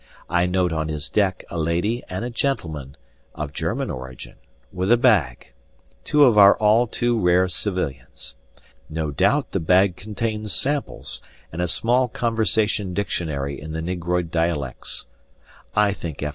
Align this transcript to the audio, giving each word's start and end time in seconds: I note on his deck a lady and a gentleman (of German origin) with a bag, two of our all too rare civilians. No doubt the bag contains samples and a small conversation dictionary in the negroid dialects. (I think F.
I 0.31 0.47
note 0.47 0.71
on 0.71 0.87
his 0.87 1.11
deck 1.11 1.43
a 1.51 1.59
lady 1.59 2.03
and 2.09 2.25
a 2.25 2.31
gentleman 2.31 2.97
(of 3.35 3.53
German 3.53 3.91
origin) 3.91 4.33
with 4.73 4.91
a 4.91 4.97
bag, 4.97 5.53
two 6.03 6.23
of 6.23 6.39
our 6.39 6.57
all 6.57 6.87
too 6.87 7.19
rare 7.19 7.47
civilians. 7.47 8.33
No 8.89 9.11
doubt 9.11 9.51
the 9.51 9.59
bag 9.59 9.95
contains 9.95 10.53
samples 10.55 11.21
and 11.51 11.61
a 11.61 11.67
small 11.67 12.07
conversation 12.07 12.95
dictionary 12.95 13.61
in 13.61 13.73
the 13.73 13.81
negroid 13.83 14.31
dialects. 14.31 15.05
(I 15.75 15.93
think 15.93 16.23
F. 16.23 16.29